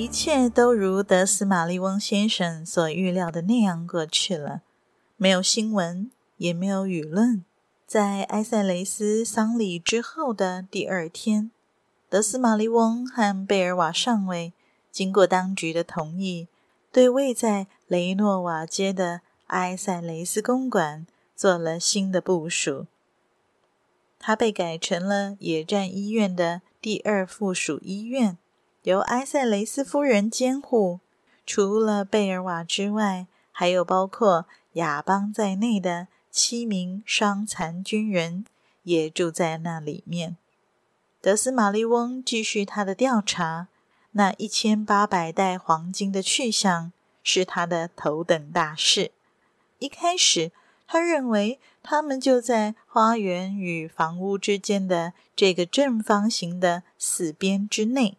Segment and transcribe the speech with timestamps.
[0.00, 4.62] 一切都如德斯玛丽翁先生所预料的那样过去了，
[5.18, 7.44] 没有新闻，也没有舆论。
[7.86, 11.50] 在埃塞雷斯丧礼之后的第二天，
[12.08, 14.54] 德斯玛丽翁和贝尔瓦上尉
[14.90, 16.48] 经过当局的同意，
[16.90, 21.06] 对位在雷诺瓦街的埃塞雷斯公馆
[21.36, 22.86] 做了新的部署。
[24.18, 28.38] 它被改成了野战医院的第二附属医院。
[28.82, 31.00] 由埃塞雷斯夫人监护，
[31.44, 38.46] 除了贝尔瓦之外，还有包括亚邦在内的七名伤残军人
[38.84, 40.36] 也住在那里面。
[41.20, 43.68] 德斯玛丽翁继续他的调查，
[44.12, 49.10] 那一千八百袋黄金的去向是他的头等大事。
[49.78, 50.52] 一开始，
[50.86, 58.16] 他认为他们就在花园与房屋之间的这个正方形的四边之内。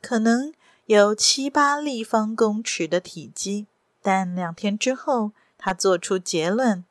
[0.00, 0.52] 可能
[0.86, 3.66] 有七八立方公尺的体积，
[4.02, 6.84] 但两天之后，他做出结论：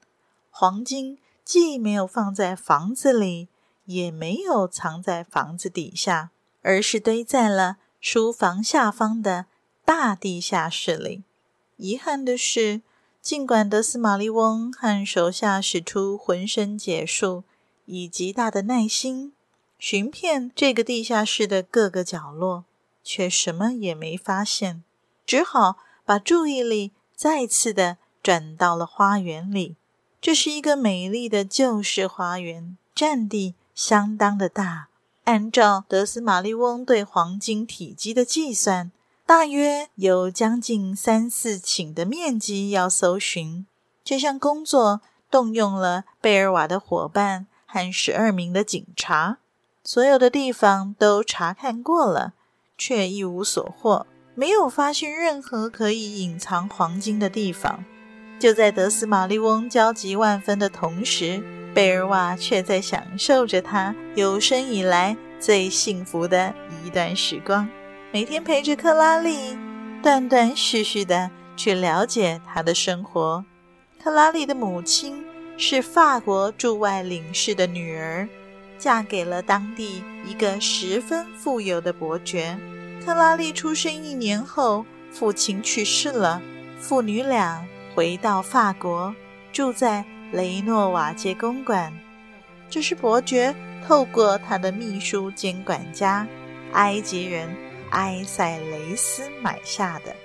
[0.50, 3.50] 黄金既没有放在房子里，
[3.86, 9.48] 也没有藏在房子底下，而是堆在了书房下方的
[9.84, 11.24] 大地下室里。
[11.78, 12.82] 遗憾的是，
[13.22, 17.44] 尽管德斯玛丽翁和手下使出浑身解数
[17.86, 19.34] 以极大的耐心，
[19.80, 22.66] 寻遍这个地下室的各个角落。
[23.12, 24.84] 却什么也没发现，
[25.26, 29.78] 只好把注意力再次的转到了花园里。
[30.22, 34.90] 这是一个美丽的旧式花园，占地相当的大。
[35.24, 38.92] 按照德斯玛丽翁对黄金体积的计算，
[39.26, 43.66] 大约有将近三四顷的面积要搜寻。
[44.04, 49.40] 这项工作动用了贝尔瓦的伙伴和十二名的警察，
[49.84, 52.34] 所有的地方都查看过了。
[52.80, 57.86] 却一无所获，没有发现任何可以隐藏黄金的地方。
[58.40, 67.68] 就在德斯玛丽翁焦急万分的同时，贝尔瓦却在享受着他有生以来最幸福的一段时光，
[68.14, 69.58] 每天陪着克拉丽，
[70.02, 73.44] 断断续续的去了解他的生活。
[74.02, 75.26] 克拉丽的母亲
[75.58, 78.28] 是法国驻外领事的女儿。
[78.80, 82.58] 嫁给了当地一个十分富有的伯爵。
[83.06, 86.42] 克拉丽出生一年后，父亲去世了，
[86.80, 87.64] 父女俩
[87.94, 89.14] 回到法国，
[89.52, 91.94] 住在雷诺瓦街公馆。
[92.70, 93.54] 这是伯爵
[93.88, 96.26] 透过他的秘书兼管家
[96.74, 97.50] 埃及人
[97.90, 100.16] 埃塞雷斯买下的。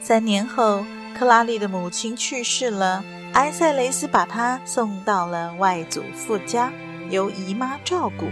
[0.00, 0.84] 三年后，
[1.18, 3.02] 克拉丽的母亲去世了，
[3.32, 6.70] 埃塞雷斯把她送到了外祖父家。
[7.10, 8.26] 由姨妈照顾。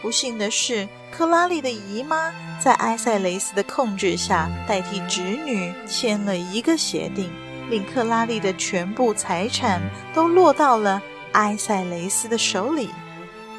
[0.00, 7.30] 不幸的是，克拉丽的姨妈在埃塞雷斯的控制下，代替侄女签了一个协定，
[7.68, 9.82] 令克拉丽的全部财产
[10.14, 12.90] 都落到了埃塞雷斯的手里。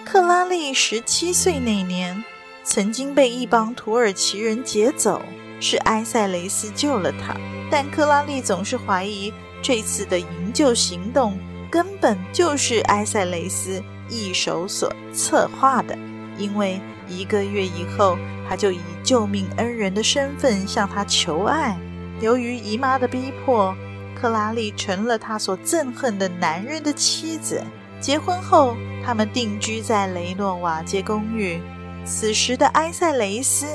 [0.06, 2.24] 克拉丽十七岁那年，
[2.64, 5.22] 曾经被一帮土耳其人劫走，
[5.60, 7.36] 是埃塞雷斯救了她。
[7.70, 11.38] 但克拉丽总是怀疑这次的营救行动
[11.70, 13.84] 根本就是埃塞雷斯。
[14.10, 15.98] 一手所策划的，
[16.38, 21.78] 因为一个月以后，他就以救命恩人的身份向他求爱。
[22.22, 23.74] 由于姨妈的逼迫，
[24.20, 27.64] 克拉丽成了他所憎恨的男人的妻子。
[28.02, 28.76] 结婚后，
[29.06, 31.62] 他们定居在雷诺瓦街公寓。
[32.06, 33.66] 此时的埃塞雷斯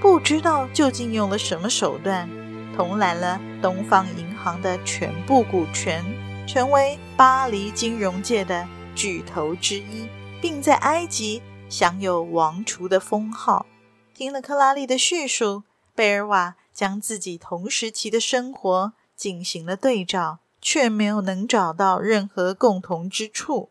[0.00, 2.28] 不知道究竟用了什么手段，
[2.76, 6.04] 统揽了东方银行的全部股权，
[6.46, 8.66] 成为巴黎金融界的。
[8.94, 10.08] 巨头之一，
[10.40, 13.66] 并在埃及享有王储的封号。
[14.14, 15.62] 听了克拉丽的叙述，
[15.94, 23.70] 贝尔瓦将自己同时期的生活进行了对照，却没有能找到任何共同之处。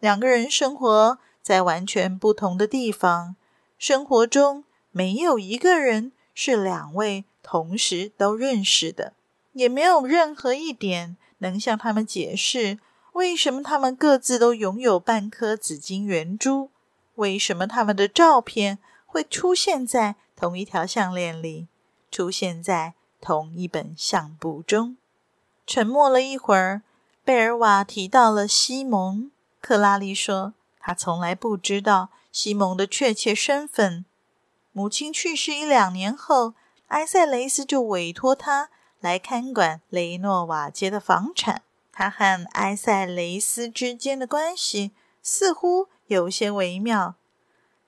[0.00, 3.36] 两个人生活在完全不同的地方，
[3.78, 9.12] 生活中没有一个人是两位同时都认识的，
[9.52, 12.78] 也没有任何一点能向他们解释。
[13.18, 16.70] 为什么他们各自都拥有半颗紫金圆珠？
[17.16, 21.66] 为什么他们的照片会出现在同一条项链里，
[22.12, 24.96] 出现在同一本相簿中。
[25.66, 26.82] 沉默了一会儿，
[27.24, 29.32] 贝尔瓦提到了西蒙。
[29.60, 34.04] 克拉丽说：“他从来不知道西蒙的确切身份。
[34.70, 36.54] 母亲去世一两年后，
[36.86, 41.62] 埃塞雷斯就委托他来看管雷诺瓦街的房产。
[41.98, 47.16] 他和埃塞雷斯之间的关系似乎有些微妙。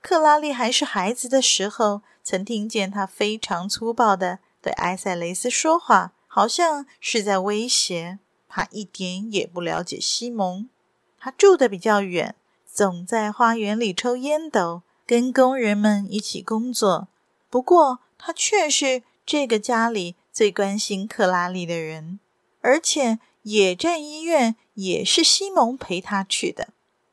[0.02, 8.18] 克拉丽还是孩子的时候，曾听见他非常粗暴地对埃塞雷斯说话。”好像是在威胁
[8.48, 10.68] 他，一点也不了解西蒙。
[11.16, 12.34] 他住得比较远，
[12.66, 17.06] 总在花园里抽烟斗，跟工人们一起工作。
[17.48, 22.18] 不过，他却是这个家里最关心克拉丽的人，
[22.60, 26.68] 而且野战医院也是西蒙陪他去的。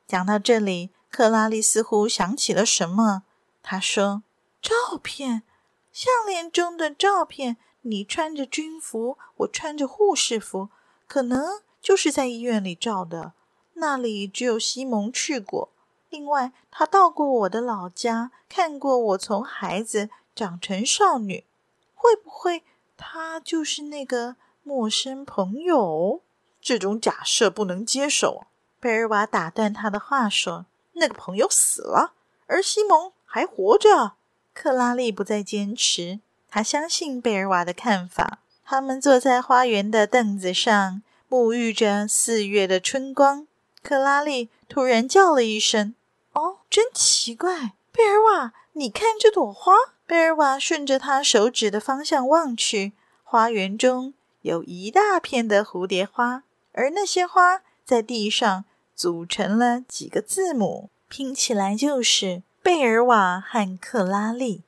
[0.08, 3.24] 讲到这里，克拉丽似乎想起了什么，
[3.62, 4.24] 她说
[4.62, 5.44] ：“照片，
[5.92, 10.68] 项链中的照片。”你穿着军服，我穿着护士服，
[11.08, 13.32] 可能就是在医院里照的。
[13.76, 15.72] 那里只有西蒙去过。
[16.10, 21.46] 另外，他到过我的老家，看过我从孩子长成少女。
[21.94, 22.64] 会不会
[22.98, 24.36] 他就是那个
[24.68, 26.22] 陌生朋友？
[26.62, 28.48] 这种假设不能接受。
[28.82, 30.66] 贝尔瓦打断他的话说
[31.00, 32.12] ：“那个朋友死了，
[32.48, 34.16] 而西蒙还活着。”
[34.54, 36.20] 克拉丽不再坚持。
[36.50, 38.40] 他相信贝尔瓦的看法。
[38.66, 43.48] 他们坐在花园的凳子上，沐浴着四月的春光。
[43.82, 45.96] 克拉丽突然叫了一声
[46.34, 47.72] ：“哦，真奇怪！
[47.94, 49.72] 贝尔瓦，你看这朵花。”
[50.06, 52.92] 贝尔瓦顺着他手指的方向望去，
[53.24, 54.14] 花园中
[54.48, 58.64] 有一大片的蝴蝶花，而那些花在地上
[58.96, 64.64] 组成了几个字母，拼起来就是贝尔瓦和克拉丽。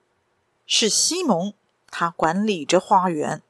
[0.67, 1.53] 是西蒙。
[1.89, 3.41] 他管理着花园，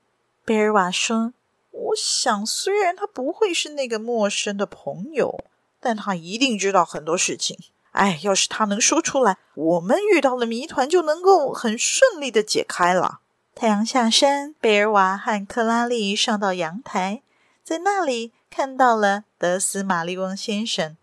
[0.45, 1.33] 贝尔瓦说
[1.71, 5.43] ：“我想，虽然他不会是那个陌生的朋友，
[5.81, 7.57] 但他一定知道很多事情。
[7.91, 13.19] 哎，要是他能说出来，我们遇到的谜团就能够很顺利地解开了。”
[13.61, 17.23] 太阳下山，贝尔瓦和克拉丽上到阳台，
[17.61, 20.95] 在那里看到了德斯玛丽翁先生。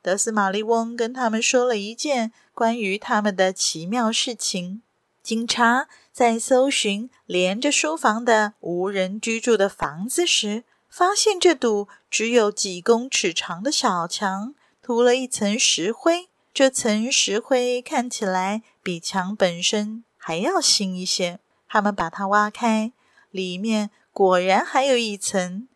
[0.00, 4.82] 德斯玛丽翁跟他们说了一件关于他们的奇妙事情。
[5.24, 16.28] 警察在搜寻连着书房的无人居住的房子时，发现这堵只有几公尺长的小墙涂了一层石灰。
[16.54, 21.40] 这层石灰看起来比墙本身还要新一些。
[21.72, 22.92] 他们把它挖开，
[23.30, 25.66] 里面果然还有一层，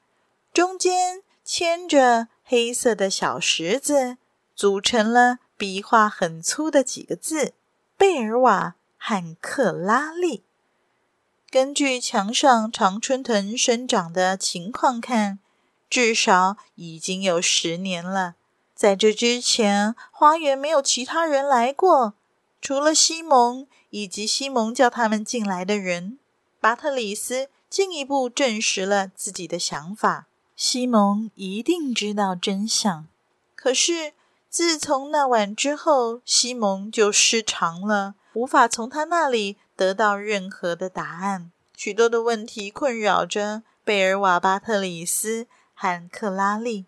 [0.52, 4.18] 中间嵌着黑色的小石子，
[4.54, 7.54] 组成了笔画很粗的几个字
[7.96, 8.74] ：“贝尔瓦。”
[9.08, 10.42] 和克拉丽，
[11.48, 15.38] 根据墙上常春藤生长的情况看，
[15.88, 18.34] 至少已经有十年了。
[18.74, 22.14] 在这之前，花园没有其他人来过，
[22.60, 23.66] 除了西蒙
[23.96, 26.18] 以及西蒙叫他们进来的人。
[26.60, 33.06] 巴特里斯进一步证实了自己的想法：西蒙一定知道真相。
[33.54, 34.12] 可是，
[34.50, 38.16] 自从那晚之后，西蒙就失常了。
[38.34, 46.84] 无法从他那里得到任何的答案，许多的问题困扰着贝尔瓦巴特里斯和克拉丽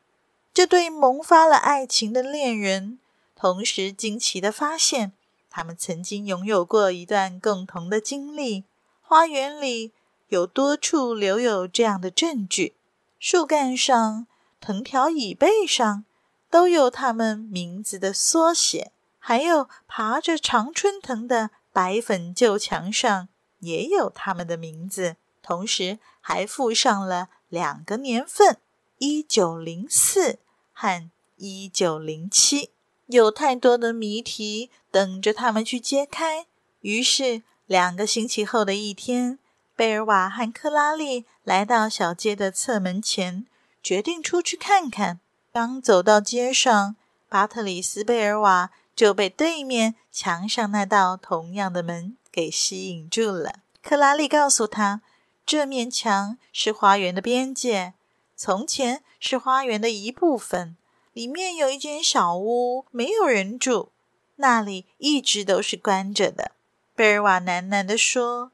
[0.53, 2.99] 这对萌发了爱情的恋人。
[3.35, 5.13] 同时，惊奇的发现，
[5.51, 8.65] 他们曾经拥有过一段共同的经历。
[9.01, 9.93] 花园里
[10.29, 12.77] 有多处留有这样的证据：
[13.19, 14.27] 树干上、
[14.61, 16.05] 藤条椅背上
[16.51, 18.93] 都有他们名字的缩写。
[19.19, 23.29] 还有爬着常春藤的白粉旧墙上
[23.59, 28.59] 也有他们的名字，同时还附上了两个年份：
[28.99, 30.39] 一九零四
[30.73, 32.71] 和一九零七。
[33.09, 36.47] 有太多的谜题等着他们去揭开。
[36.81, 39.39] 于是，两个星期后的一天，
[39.77, 43.45] 贝尔瓦和克拉丽来到小街的侧门前，
[43.83, 45.21] 决定出去看看。
[45.53, 46.97] 刚走到街上，
[47.29, 48.71] 巴特里斯·贝尔瓦。
[48.99, 53.61] 就被对面墙上那道同样的门给吸引住了。
[53.81, 55.03] 克拉丽告诉他，
[55.47, 57.95] 这面墙是花园的边界，
[58.35, 60.77] 从前是花园的一部分。
[61.19, 63.89] 里面有一间小屋，没有人住，
[64.37, 66.53] 那里一直都是关着的。
[66.95, 68.53] 贝尔瓦喃喃地说：“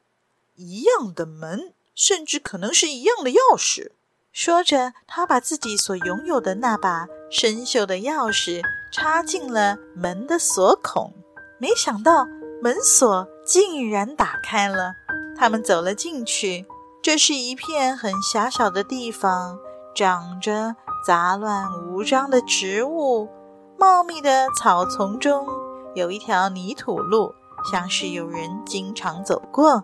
[0.57, 3.91] 一样的门，甚至可能是一样的钥匙。”
[4.33, 11.13] 说着，他把自己所拥有的那把生锈的钥匙插进了门的锁孔。
[11.59, 12.25] 没想到，
[12.63, 14.95] 门锁竟然打开了。
[15.37, 16.65] 他们走了进去，
[17.03, 19.59] 这是一片很狭小的地方，
[19.93, 23.29] 长着杂乱无章的植物。
[23.77, 25.45] 茂密的草丛中
[25.93, 27.31] 有一条泥土路，
[27.71, 29.83] 像是有人经常走过。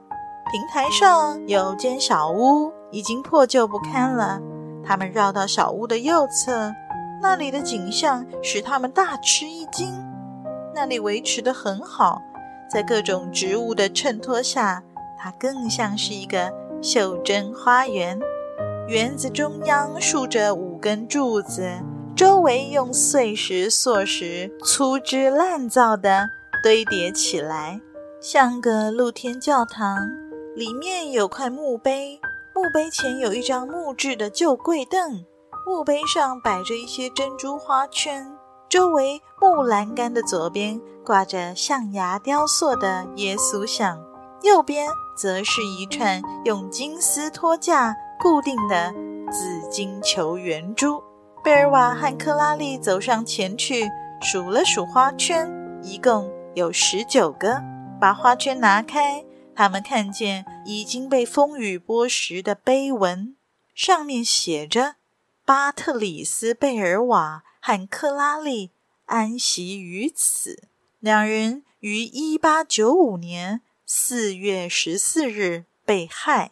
[0.51, 4.41] 平台上有间小屋，已经破旧不堪了。
[4.83, 6.73] 他们绕到小屋的右侧，
[7.21, 9.93] 那里的景象使他们大吃一惊。
[10.73, 12.19] 那里维持得很好，
[12.67, 14.81] 在各种植物的衬托下，
[15.19, 16.51] 它更像是一个
[16.81, 18.19] 袖珍花园。
[18.91, 21.65] 园子中央竖着五根柱子，
[22.13, 26.27] 周围用碎石、塑石粗制滥造的
[26.62, 27.79] 堆叠起来，
[28.19, 30.05] 像个露天教堂。
[30.57, 32.19] 里面有块墓碑，
[32.53, 35.24] 墓碑前有一张木质的旧柜凳，
[35.65, 38.29] 墓碑上摆着一些珍珠花圈，
[38.67, 43.98] 周围木栏杆的左边挂着象牙雕塑的耶稣像，
[44.41, 48.93] 右边则是一串用金丝托架固定的
[49.31, 51.01] 紫金球圆珠。
[51.43, 53.89] 贝尔瓦和克拉丽走上前去，
[54.21, 55.49] 数了数花圈，
[55.81, 57.59] 一共有十九个。
[57.99, 59.25] 把花圈拿开。
[59.55, 63.35] 他们看见已经被风雨剥蚀的碑文，
[63.73, 64.95] 上面写着
[65.43, 68.69] ：“巴特里斯·贝尔瓦和克拉丽
[69.05, 70.67] 安息于此。
[70.99, 76.51] 两人于一八九五年四月十四日被害，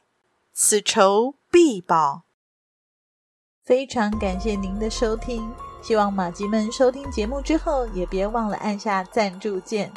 [0.51, 2.23] 此仇必报。”
[3.63, 5.51] 非常感谢您的收听，
[5.81, 9.91] 希望马吉们收听节目之后也别忘了按下赞助键，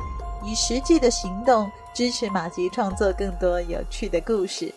[0.45, 1.71] 以实际的行动。
[1.95, 4.73] 支持马吉创作更多有趣的故事，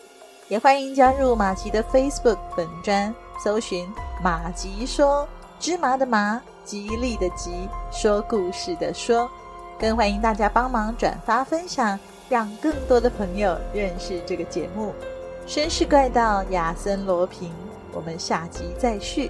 [0.50, 3.90] 也欢迎加入马吉的 Facebook 本专，搜寻
[4.22, 5.26] “马吉说
[5.58, 9.32] 芝麻的麻，吉利的吉，说故事的说”，
[9.80, 14.94] 更欢迎大家帮忙转发分享，让更多的朋友认识这个节目。
[15.48, 17.52] 绅士怪盗亚森罗平，
[17.94, 19.30] 我们下集再续。